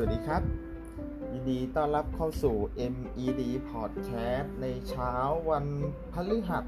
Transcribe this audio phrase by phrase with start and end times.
[0.00, 0.42] สวัสดีครับ
[1.32, 2.56] ยินดีต้อนรับเข้าสู่
[2.92, 5.12] MED Podcast ในเช้า
[5.50, 5.66] วัน
[6.12, 6.64] พฤหัส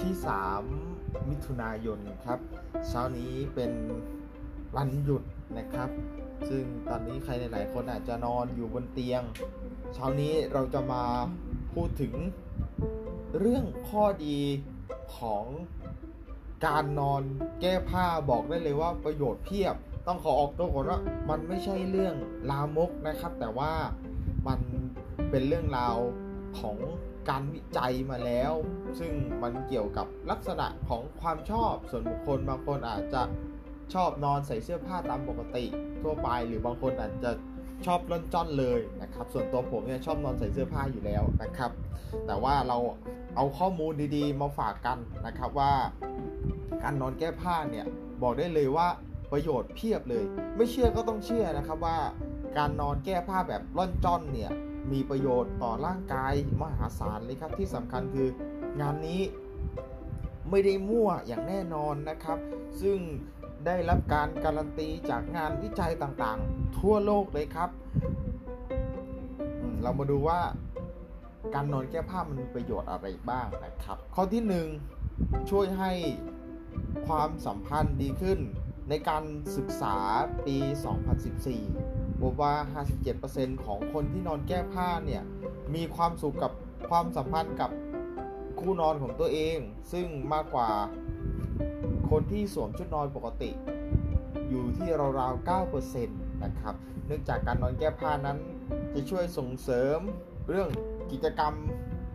[0.00, 0.12] ที่
[0.70, 2.38] 3 มิถุนายนครับ
[2.88, 3.72] เช้านี้เป็น
[4.76, 5.22] วันหยุด
[5.58, 5.90] นะครับ
[6.48, 9.22] ซึ่งตอนนี้ใครหลายๆคนอาจจะนอนอยู่บนเตียง
[9.94, 11.04] เช้านี้เราจะมา
[11.74, 12.14] พูดถึง
[13.38, 14.38] เรื่องข้อดี
[15.16, 15.44] ของ
[16.66, 17.22] การนอน
[17.60, 19.76] แก้ผ้าบอกได้เลยว่าประโยชน์เพียบ
[20.08, 22.14] ต้องขอออกตัวก่อนว่ามันไม่ใช่เรื่อง
[22.50, 23.72] ลามกนะครับ แต่ว่า
[24.48, 24.60] มัน
[25.30, 25.96] เป็นเรื่องราว
[26.60, 26.76] ของ
[27.30, 28.52] การวิจัยมาแล้ว
[28.98, 29.12] ซึ่ง
[29.42, 33.22] มันเกี่ยวกับลักษณะของความชอบส่วนบุคคลบางคนอาจจะ
[33.94, 35.64] ชอบนอนใส่เสื้อผ้าตามปกติ
[36.02, 37.30] ทั่วไป หรือบางคนอาจจะ
[37.86, 41.70] ชอบล่อนจ้อนเลยนะครับ ส่วนตัวผมเนี่ยชอบนอนใส่เสื้อผ้าอยู่แล้วนะครับ
[42.26, 42.78] แต่ว่าเรา
[43.36, 45.72] เอาข้อมูลดีๆ มาฝากกันนะครับว่า
[46.82, 47.86] การนอนแก้ผ้าเนี่ย
[48.22, 48.88] บอกได้เลยว่า
[49.32, 50.24] ประโยชน์เพียบเลย
[50.56, 51.98] ไม่เชื่อก็ต้องเชื่อนะครับว่า
[52.58, 54.50] การนอนแก้ผ้าแบบร่อนจ้อนเนี่ย
[54.92, 58.28] มีประโยชน์ต่อร่างกายมหาศาลเลยครับ ที่สำคัญคือ
[58.80, 59.20] งานนี้
[60.50, 62.38] ไม่ได้มั่วอย่างแน่นอนนะครับ
[62.82, 62.98] ซึ่ง
[63.66, 67.70] ได้รับการการันตีจากงานวิจัยต่างๆ ทั่วโลกเลยครับ
[69.82, 70.40] เรามาดูว่า
[71.54, 74.42] การนอนแก้ผ้ามันมีประโยชน์อะไรบ้างนะครับ ข้อที่
[74.96, 75.92] 1 ช่วยให้
[77.06, 78.38] ความสัมพันธ์ดีขึ้น
[78.88, 79.24] ในการ
[79.56, 79.96] ศึกษา
[80.46, 80.56] ปี
[81.38, 82.54] 2014พบว่า
[83.08, 85.22] 57%ของคนที่นอนแก้ผ้าเนี่ย
[85.74, 86.52] มีความสุขกับ
[86.90, 87.70] ความสัมพันธ์กับ
[88.60, 89.58] คู่นอนของตัวเอง
[89.92, 90.68] ซึ่งมากกว่า
[92.10, 93.50] คนที่สวมชุดนอนปกติ
[94.48, 94.88] อยู่ที่
[95.20, 95.48] ราวๆ
[95.88, 96.74] 9%นะครับ
[97.06, 98.38] เนื่องจากการนอนแก้ผ้านั้น
[98.94, 99.98] จะช่วยส่งเสริม
[100.48, 100.68] เรื่อง
[101.12, 101.54] กิจกรรม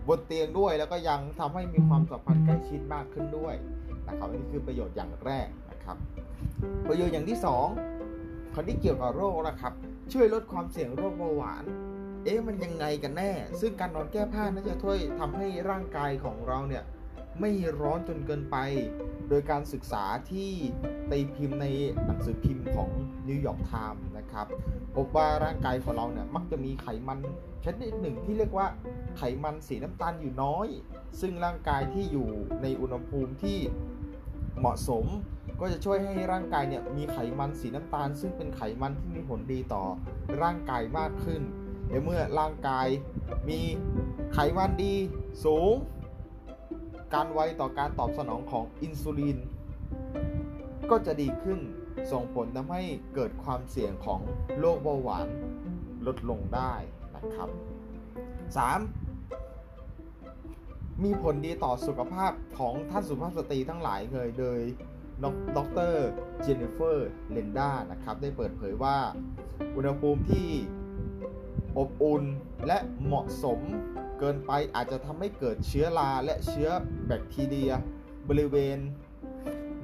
[0.08, 3.56] บนเตียงด้วย แล้วก็ยังทำให้มีความสัมพันธ์ใกล้ชิดมากขึ้นด้วย
[4.08, 5.48] นะครับนนี้คือประโยชน์อย่างแรก
[6.88, 7.40] ประโยชน์อย่างที่
[7.96, 9.74] 2คราวนี้เกี่ยวกับโรคนะครับ
[10.14, 11.64] ช่วยลดความเสี่ยงโรคเบาหวาน
[12.24, 16.84] เอ๊ะมันยังไงกันแน่ ซึ่งการนอนแก้ผ้านั้นจะช่วยทำให้ร่างกายของเราเนี่ย
[17.40, 17.52] ไม่
[17.82, 18.58] ร้อนจนเกินไป
[19.30, 20.52] โดยการศึกษาที่
[21.12, 21.66] ตีพิมพ์ใน
[22.06, 22.90] หนังสือพิมพ์ของ
[23.28, 24.48] นิวยอร์กไทม์นะครับ
[24.96, 27.20] พบว่าร่างกายของเราเนี่ยมักจะมีไขมัน
[27.66, 28.68] ชนิดหนึ่งที่เรียกว่า
[29.18, 30.68] ไขมันสีน้ำตาลอยู่น้อย
[31.22, 32.30] ซึ่งร่างกายที่อยู่
[32.62, 33.58] ในอุณหภูมิที่
[34.60, 35.06] เหมาะสม
[35.66, 39.86] ก็จะช่วยให้ร่างกายเนี่ยมีไขมันสีน้ำตาล ซึ่งเป็นไขมันที่มีผลดีต่อ
[40.42, 41.42] ร่างกายมากขึ้น
[41.90, 42.88] ในเมื่อร่างกาย
[43.50, 43.60] มี
[44.34, 44.94] ไขมันดี
[45.46, 45.74] สูง
[47.14, 49.38] การไวต่อการตอบสนองของอินซูลิน
[50.92, 51.60] ก็จะดีขึ้น
[52.12, 52.84] ส่งผลทำให้
[53.16, 54.20] เกิดความเสี่ยงของ
[54.60, 55.28] โรคเบาหวาน
[56.08, 56.74] ลดลงได้
[57.16, 57.50] นะครับ
[59.66, 61.04] 3.
[61.04, 64.60] มีผลดีต่อสุขภาพของท่านสุภาพสตรีทั้งหลายเลยโดย
[65.58, 65.60] ด
[65.92, 65.94] ร
[66.42, 68.98] เจนนิเฟอร์เลนด้านะครับได้เปิดเผยว่า
[69.76, 70.50] อุณหภูมิที่
[71.78, 72.24] อบอุ่น
[72.68, 73.60] และเหมาะสม
[74.20, 76.70] เกินไปอาจจะทำให้เกิดเชื้อราและเชื้อ
[77.08, 77.72] แบคทีเรีย
[78.30, 78.78] บริเวณ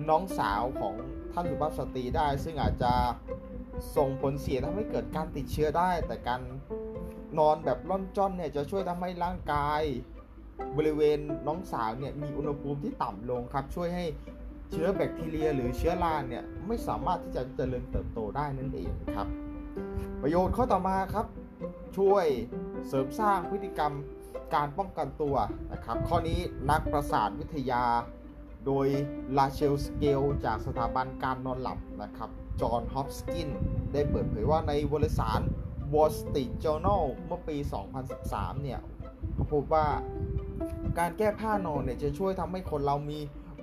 [0.10, 0.94] น้องสาวของ
[1.34, 2.94] ท่านสุภาพสตรีได้ ซึ่งอาจจะ
[3.96, 6.42] ส่งผลเสียทำให้เกิดการติดเชื้อได้ แต่การ
[7.40, 9.82] นอนแบบร่อนจ้อนเนี่ยจะช่วยทำให้ร่างกาย
[10.78, 14.06] บริเวณน้องสาวเนี่ยมีอุณหภูมิที่ต่ำลงครับ ช่วยให้
[14.72, 19.28] เชื้อแบคทีเรีย หรือเชื้อราเนี่ยไม่สามารถที่จะเจริญเติบโตได้นั่นเองครับ
[20.22, 21.26] ประโยชน์ข้อต่อมาครับ
[21.98, 22.26] ช่วย
[22.88, 23.94] เสริมสร้างพฤติกรรม
[24.56, 25.36] การป้องกันตัว
[25.74, 26.40] นะครับ ข้อนี้
[26.72, 27.84] นักประสาทวิทยา
[28.66, 28.88] โดย
[29.38, 32.30] ลาเชลสเกลจากสถาบันการนอนหลับนะครับ
[32.62, 33.50] จอห์นฮอปกินส์
[33.94, 35.42] ได้เปิดเผยว่าในวารสาร
[35.94, 37.58] Wall Street Journal เมื่อปี
[38.10, 38.80] 2013 เนี่ย
[39.52, 39.86] พบว่า
[41.00, 43.20] การแก้ผ้านอนเนี่ยจะช่วยทำให้คนเรามี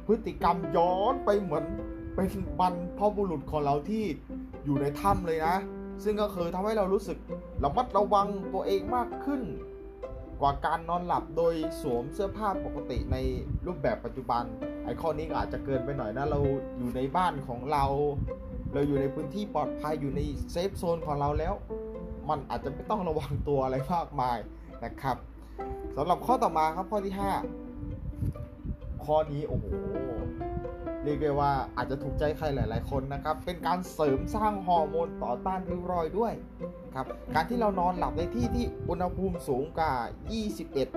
[0.07, 1.65] พฤติกรรมย้อนไปเหมือน
[2.15, 2.29] เป็น
[2.61, 4.05] บรรพบุรุษของเราที่
[4.65, 5.57] อยู่ในถ้ำเลยนะ
[6.05, 7.19] ซึ่งก็คือทำให้เรารู้สึก
[7.65, 9.43] ระมัดระวังตัวเองมากขึ้น
[10.41, 13.17] กว่าการนอนหลับโดยสวมเสื้อผ้าปกติใน
[13.67, 14.45] รูปแบบปัจจุบัน
[14.85, 16.41] ไอ้ข้อนี้อาจจะเกินไปหน่อยนะ เรา
[16.79, 17.85] อยู่ในบ้านของเรา
[18.73, 20.21] เราอยู่ในพื้นที่ปลอดภัยอยู่ใน
[20.53, 21.55] เซฟโซนของเราแล้ว
[22.29, 24.39] มันอาจจะไม่ต้องระวังตัวอะไรมากมาย
[24.85, 25.17] นะครับ
[25.97, 27.66] สำหรับข้อต่อมาครับข้อที่ 5
[29.07, 29.67] ข้อนี้โอ้โห
[31.05, 36.33] เรียกได้ว่าอาจจะถูกใจใครหลาย ๆ คนนะครับ เป็นการเสริมสร้างฮอร์โมนต่อต้านริ้วรอยด้วย
[36.95, 39.95] ครับ การที่เรานอนหลับในที่ที่อุณหภูมิสูงกว่า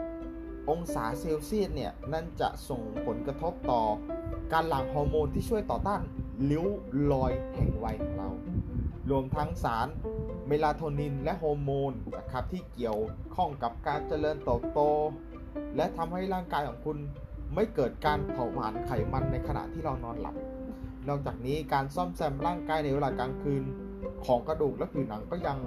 [0.04, 3.84] 21 องศาเซลเซียสเนี่ย นั่นจะส่งผลกระทบต่อ
[4.54, 6.02] การหลั่งฮอร์โมนที่ช่วยต่อต้าน
[6.50, 6.66] ริ้ว
[7.12, 8.30] รอยแห่งวัยของเรา
[9.10, 9.88] รวมทั้งสาร
[10.48, 13.00] เมลาโทนินและฮอร์โมนนะครับที่เกี่ยว
[13.36, 14.80] ข้องกับการเจริญเติบโต
[15.76, 16.98] และทำให้ร่างกายของคุณ
[17.56, 20.36] ไม่เกิดการเผาผลาญไขมันในขณะที่เรานอนหลับ
[21.08, 23.64] นอกจากนี้การซ่อมแซมร่างกายในเวลากลางคืน
[24.26, 25.58] ของกระดูกและผิวหนังก็ยัง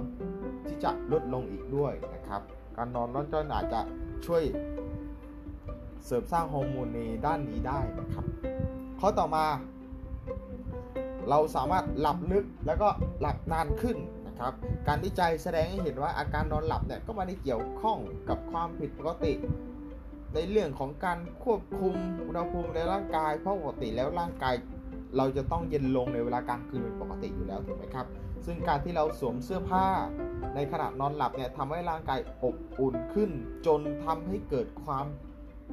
[0.67, 2.41] ที่จะลดลงอีกด้วยนะครับ
[2.77, 3.81] การนอนร่อนจ้อนอาจจะ
[4.25, 4.43] ช่วย
[6.05, 8.25] เสริมสร้างฮอร์โมนในด้านนี้ได้นะครับ
[8.99, 9.45] ข้อต่อมา
[11.29, 12.89] เราสามารถหลับลึกแล้วก็
[13.21, 13.97] หลับนานขึ้น
[14.27, 14.53] นะครับ
[14.87, 17.97] การวิจัยแสดงให้เห็นว่าอาการนอนหลับเนี่ยก็ไม่ได้เกี่ยวข้อง
[18.29, 19.33] กับความผิดปกติ
[20.33, 21.93] ในเรื่องของการควบคุม
[22.27, 24.55] อุณหภูมิในร่างกาย เพราะปกติแล้วร่างกาย
[25.17, 28.07] เราจะต้องเย็นลงในเวลากลางคืนเป็นปกติอยู่แล้วถูกไหมครับ
[28.45, 29.85] ซึ่งการที่เราสวมเสื้อผ้า
[30.55, 33.29] ในขณะนอนหลับเนี่ยทำให้ร่างกายอบอุ่นขึ้น
[33.65, 35.05] จนทำให้เกิดความ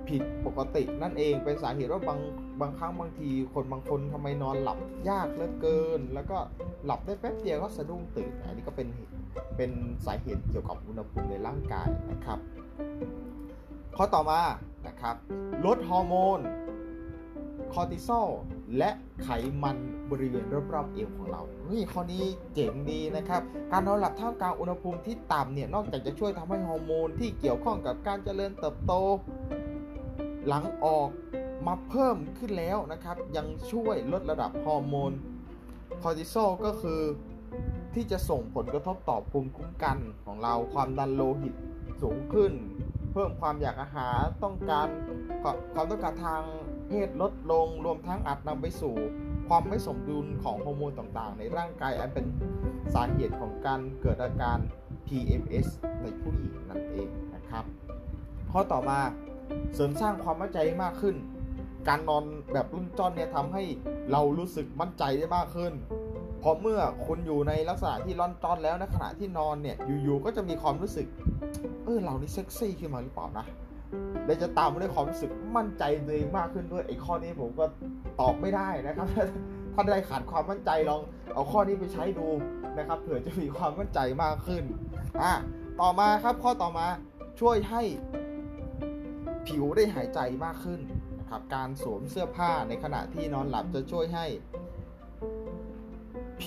[0.09, 2.21] ผิดปกตินั่นเองเป็นสาเหตุว่าบาง
[2.61, 4.79] บางครั้งบางทีคนบางคนทำไมนอนหลับ
[5.09, 6.39] ยากเหลือเกิน แล้วก็
[6.85, 8.89] หลับได้แป๊บเดียวก็สะดุ้งตื่นอันนี้ก็เป็น
[9.57, 9.71] เป็น
[10.07, 12.39] สาเหตุเกี่ยวกับอุณหภูมิในร่างกายนะครับ
[13.97, 14.41] ข้อต่อมา
[14.87, 15.17] นะครับ
[15.65, 16.41] ลดฮอร์โมน
[17.73, 18.29] คอร์ติซอล
[18.79, 18.91] และ
[19.23, 19.29] ไข
[19.63, 19.77] มัน
[20.11, 23.43] บริเวณรอบๆเอวของเรานี่ข้อนี้เจ๋งดีนะครับ
[23.73, 28.93] การนอนหลับท่ามกลางอุณหภูมิที่ต่ำเนี่ย นอกจากจะช่วยทำให้ฮอร์โมนที่เกี่ยวข้องกับการเจริญเติบโต
[30.47, 31.09] หลังออก
[31.67, 35.13] มาเพิ่มขึ้นแล้วนะครับ ยังช่วยลดระดับฮอร์โมน
[36.03, 37.01] คอร์ติซอลก็คือ
[37.95, 41.55] ที่จะส่งผลกระทบต่อภูมิคุ้มกันของเราความดันโลหิต
[42.03, 42.53] สูงขึ้น
[43.12, 44.89] เพิ่มความอยากอาหารต้องการ
[45.75, 46.43] ความต้องการทาง
[46.89, 48.95] เพศลดลงรวมทั้งอาจนำไปสู่
[49.49, 52.27] ความไม่สมดุลของฮอร์โมนต่างๆ ในร่างกายอันเป็น
[52.95, 54.59] สาเหตุของการเกิดอาการ
[55.07, 55.67] PMS
[56.03, 57.65] ในผู้หญิงนั่นเองนะครับ
[58.53, 58.99] ข้อต่อมา
[59.75, 61.17] เสริมสร้างความมั่นใจมากขึ้น
[61.89, 63.62] การนอนแบบรุ่นจ้อนเนี่ยทำให้
[64.12, 65.73] เรารู้สึกมั่นใจได้มากขึ้น
[66.41, 71.07] เพราะเมื่อคุณอยู่ในลักษณะที่ร่อนจ้อนแล้วในขณะที่นอนเนี่ยอยู่ๆก็จะมีความรู้สึก
[71.85, 73.47] เออเรานี่เซ็กซี่ขึ้นมาหรือเปล่านะ
[74.27, 77.65] และจะตามมาด้วยความรู้สึกมั่นใจตัวเองมากขึ้นด้วยไอ้ข้อนี้ผมก็
[78.21, 79.09] ตอบไม่ได้นะครับ
[79.75, 81.01] ถ้าได้ขาดความมั่นใจลอง
[81.35, 82.29] เอาข้อนี้ไปใช้ดู
[82.79, 84.65] นะครับเผื่อจะมีความมั่นใจมากขึ้น
[85.23, 85.33] อะ
[85.81, 86.87] ต่อมาครับข้อต่อมา
[87.41, 87.83] ช่วยให้
[89.47, 90.81] ผิวได้หายใจมากขึ้น
[91.19, 94.27] นะครับการสวมเสื้อผ้าในขณะที่นอนหลับจะช่วยให้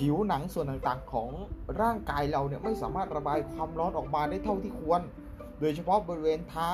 [0.03, 1.29] ผิวหนังส่วนต่างๆ ของ
[1.81, 5.01] ร่างกายเราเนี่ยไม่สามารถระบายความร้อนออกมาได้เท่าที่ควร
[5.59, 6.73] โดยเฉพาะบริเวณเท้า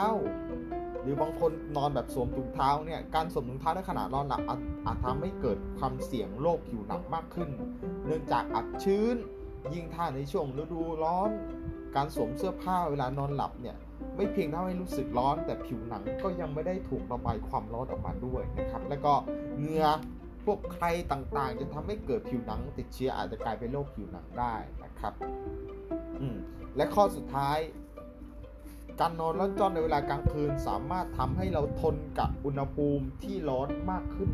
[1.01, 4.41] หรือบางคนนอนแบบสวมถุงเท้าเนี่ยการสวมถุงเท้าในขณะนอนหลับ
[4.85, 7.49] อาจทำให้เกิดความเสี่ยงโรคผิวหนังมากขึ้น
[8.05, 9.15] เนื่องจากอับชื้น
[9.73, 11.29] ยิ่งถ้าในช่วงฤดูร้อน
[11.95, 13.77] การสวมเสื้อผ้าเวลานอนหลับเนี่ย
[14.15, 19.13] ไม่เพียงทำให้รู้สึกร้อน แต่ผิวหนังก็ยังไม่ได้ถูกระบายความร้อนออกมาด้วยนะครับ แล้วก็
[19.57, 19.85] เหงื่อ
[20.49, 25.13] วกใครต่างๆ จะทำให้เกิดผิวหนังติดเชื้ออาจจะกลายเป็นโรคผิวหนังได้นะครับ
[26.21, 26.37] อืม
[26.75, 27.57] และข้อสุดท้าย
[28.99, 34.29] การนอนร้อนจ้อนในเวลากลางคืนสามารถทำให้เราทนกับอุณหภูมิที่ร้อนมากขึ้น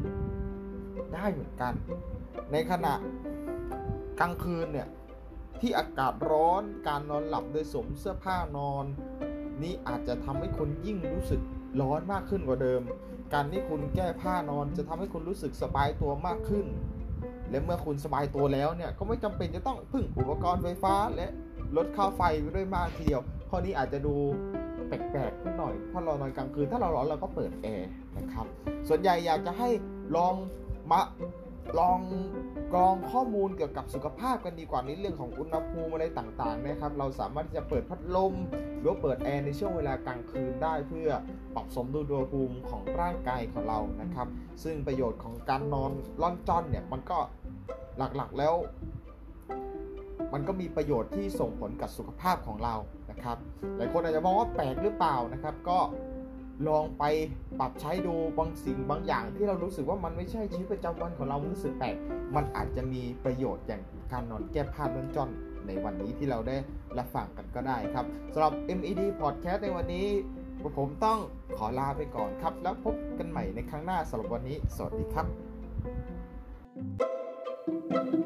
[1.13, 1.73] ได้เหมือนกัน
[2.51, 2.93] ในขณะ
[4.19, 4.87] กลางคืนเนี่ย
[5.61, 8.85] ที่อากาศร้อนการนอนหลับโดยสวมเสื้อผ้านอน
[9.63, 11.41] นี้อาจจะทำให้คุณยิ่งรู้สึก
[11.81, 12.81] ร้อนมากขึ้นกว่าเดิม
[13.33, 16.65] การที่คุณแก้ผ้านอนจะทำให้คุณรู้สึกสบายตัวมากขึ้น
[17.49, 21.27] และเมื่อคุณสบายตัวแล้วเนี่ยก็ไม่จำเป็นจะต้องพึ่งอุปกรณ์ไฟฟ้าและ
[21.77, 24.15] ลดค่าไฟไปด้วยมากทีเดียว ข้อนี้อาจจะดู
[24.87, 28.45] แปลกๆนิดหน่อยถ้าเรานอนกลางคืนถ้าเราร้อนเราก็เปิดแอร์นะครับ
[28.87, 29.69] ส่วนใหญ่อยากจะให้
[30.15, 30.33] ลอง
[30.91, 31.01] มา
[31.79, 31.99] ลอง
[32.73, 38.33] กรองข้อมูลเกี่ยวกับสุขภาพกันดีกว่าในเรื่องของอุณหภูมิอะไรต่างๆนะครับ เราสามารถที่จะเปิดพัดลม
[38.79, 41.09] หรือเปิดแอร์ในช่วงเวลากลางคืนได้เพื่อ
[41.55, 44.27] ปรับสมดุลอุณหภูมิของร่างกายของเรานะครับ
[44.63, 45.91] ซึ่งประโยชน์ของการนอน
[46.21, 47.19] ร่อนจ้อนเนี่ยมันก็
[47.97, 48.55] หลักๆแล้ว
[50.33, 52.75] มันก็มีประโยชน์ที่ส่งผลกับสุขภาพของเรา
[53.11, 53.37] นะครับ
[53.77, 55.79] หลายคนอาจจะมองว่าแปลกหรือเปล่านะครับ ก็
[56.67, 57.03] ลองไป
[57.59, 61.95] ปรับใช้ดูบางสิ่งบางอย่างที่เรารู้สึกว่ามันไม่ใช่ชีวิตประจำวันของเรารู้สึกแปลก
[62.35, 63.81] มันอาจจะมีประโยชน์อย่าง
[64.11, 65.29] การนอนแก้ผ้าล้นจอน
[65.67, 66.57] ในวันนี้ที่เราได้
[66.97, 70.07] รับฟังกันก็ได้ครับสำหรับ MED Podcast ในวันนี้
[70.77, 71.19] ผมต้อง
[71.57, 75.23] ขอลาไปก่อนครับ แล้วพบกันใหม่ในครั้งหน้าสำหรับวันนี้ สวัสดีครั
[78.21, 78.24] บ